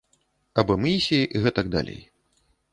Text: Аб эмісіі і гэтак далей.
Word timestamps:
Аб 0.61 0.73
эмісіі 0.77 1.29
і 1.37 1.45
гэтак 1.45 1.71
далей. 1.79 2.03